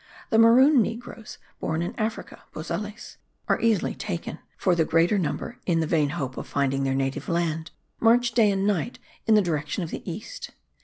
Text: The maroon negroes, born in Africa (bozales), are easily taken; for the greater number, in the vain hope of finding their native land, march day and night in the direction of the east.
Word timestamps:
The 0.31 0.39
maroon 0.39 0.81
negroes, 0.81 1.37
born 1.59 1.83
in 1.83 1.93
Africa 1.95 2.41
(bozales), 2.55 3.17
are 3.47 3.61
easily 3.61 3.93
taken; 3.93 4.39
for 4.57 4.73
the 4.73 4.83
greater 4.83 5.19
number, 5.19 5.59
in 5.67 5.79
the 5.79 5.85
vain 5.85 6.09
hope 6.17 6.37
of 6.37 6.47
finding 6.47 6.83
their 6.83 6.95
native 6.95 7.29
land, 7.29 7.69
march 7.99 8.31
day 8.31 8.49
and 8.49 8.65
night 8.65 8.97
in 9.27 9.35
the 9.35 9.43
direction 9.43 9.83
of 9.83 9.91
the 9.91 10.01
east. 10.11 10.55